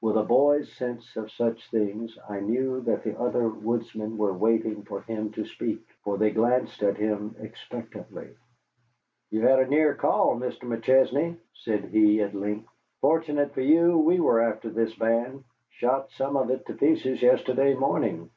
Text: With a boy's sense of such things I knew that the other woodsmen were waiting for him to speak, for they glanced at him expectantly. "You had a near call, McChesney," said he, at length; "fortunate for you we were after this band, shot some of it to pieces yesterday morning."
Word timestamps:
With 0.00 0.16
a 0.16 0.24
boy's 0.24 0.72
sense 0.72 1.14
of 1.14 1.30
such 1.30 1.70
things 1.70 2.18
I 2.28 2.40
knew 2.40 2.80
that 2.80 3.04
the 3.04 3.16
other 3.16 3.48
woodsmen 3.48 4.18
were 4.18 4.32
waiting 4.32 4.82
for 4.82 5.02
him 5.02 5.30
to 5.34 5.44
speak, 5.44 5.86
for 6.02 6.18
they 6.18 6.30
glanced 6.32 6.82
at 6.82 6.96
him 6.96 7.36
expectantly. 7.38 8.34
"You 9.30 9.42
had 9.42 9.60
a 9.60 9.68
near 9.68 9.94
call, 9.94 10.34
McChesney," 10.34 11.36
said 11.54 11.84
he, 11.84 12.20
at 12.20 12.34
length; 12.34 12.68
"fortunate 13.00 13.54
for 13.54 13.60
you 13.62 13.96
we 13.96 14.18
were 14.18 14.40
after 14.40 14.70
this 14.70 14.96
band, 14.96 15.44
shot 15.68 16.10
some 16.10 16.36
of 16.36 16.50
it 16.50 16.66
to 16.66 16.74
pieces 16.74 17.22
yesterday 17.22 17.74
morning." 17.74 18.28